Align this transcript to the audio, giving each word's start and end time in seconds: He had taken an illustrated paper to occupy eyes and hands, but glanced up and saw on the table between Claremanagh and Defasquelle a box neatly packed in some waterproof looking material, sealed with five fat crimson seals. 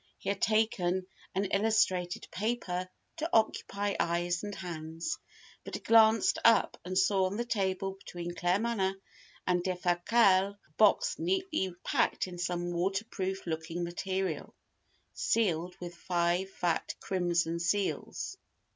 He 0.17 0.29
had 0.29 0.41
taken 0.41 1.05
an 1.35 1.45
illustrated 1.45 2.25
paper 2.31 2.89
to 3.17 3.29
occupy 3.31 3.93
eyes 3.99 4.41
and 4.43 4.55
hands, 4.55 5.19
but 5.63 5.83
glanced 5.83 6.39
up 6.43 6.79
and 6.83 6.97
saw 6.97 7.25
on 7.25 7.37
the 7.37 7.45
table 7.45 7.91
between 8.03 8.33
Claremanagh 8.33 8.95
and 9.45 9.63
Defasquelle 9.63 10.55
a 10.55 10.71
box 10.77 11.19
neatly 11.19 11.71
packed 11.83 12.25
in 12.25 12.39
some 12.39 12.71
waterproof 12.71 13.45
looking 13.45 13.83
material, 13.83 14.55
sealed 15.13 15.75
with 15.79 15.93
five 15.93 16.49
fat 16.49 16.95
crimson 16.99 17.59
seals. 17.59 18.37